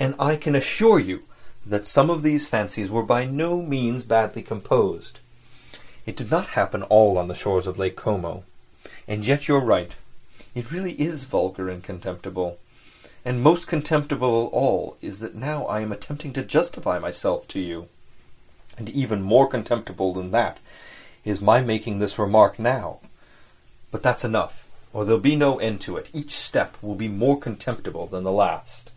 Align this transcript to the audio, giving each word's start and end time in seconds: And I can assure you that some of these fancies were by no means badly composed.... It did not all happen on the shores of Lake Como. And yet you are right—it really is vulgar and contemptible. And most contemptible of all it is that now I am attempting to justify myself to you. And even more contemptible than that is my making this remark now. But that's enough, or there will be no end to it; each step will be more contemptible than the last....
And 0.00 0.16
I 0.18 0.34
can 0.34 0.56
assure 0.56 0.98
you 0.98 1.22
that 1.64 1.86
some 1.86 2.10
of 2.10 2.24
these 2.24 2.48
fancies 2.48 2.90
were 2.90 3.04
by 3.04 3.24
no 3.24 3.62
means 3.62 4.02
badly 4.02 4.42
composed.... 4.42 5.20
It 6.06 6.16
did 6.16 6.28
not 6.28 6.46
all 6.48 6.52
happen 6.54 6.82
on 6.90 7.28
the 7.28 7.36
shores 7.36 7.68
of 7.68 7.78
Lake 7.78 7.94
Como. 7.94 8.42
And 9.06 9.24
yet 9.24 9.46
you 9.46 9.54
are 9.54 9.60
right—it 9.64 10.72
really 10.72 11.00
is 11.00 11.22
vulgar 11.22 11.68
and 11.68 11.84
contemptible. 11.84 12.58
And 13.24 13.44
most 13.44 13.68
contemptible 13.68 14.48
of 14.48 14.52
all 14.52 14.96
it 15.00 15.06
is 15.06 15.20
that 15.20 15.36
now 15.36 15.66
I 15.66 15.82
am 15.82 15.92
attempting 15.92 16.32
to 16.32 16.42
justify 16.42 16.98
myself 16.98 17.46
to 17.46 17.60
you. 17.60 17.86
And 18.76 18.88
even 18.88 19.22
more 19.22 19.46
contemptible 19.46 20.12
than 20.14 20.32
that 20.32 20.58
is 21.24 21.40
my 21.40 21.60
making 21.60 22.00
this 22.00 22.18
remark 22.18 22.58
now. 22.58 22.98
But 23.92 24.02
that's 24.02 24.24
enough, 24.24 24.66
or 24.92 25.04
there 25.04 25.14
will 25.14 25.22
be 25.22 25.36
no 25.36 25.60
end 25.60 25.80
to 25.82 25.96
it; 25.96 26.08
each 26.12 26.32
step 26.32 26.76
will 26.82 26.96
be 26.96 27.06
more 27.06 27.38
contemptible 27.38 28.08
than 28.08 28.24
the 28.24 28.32
last.... 28.32 28.88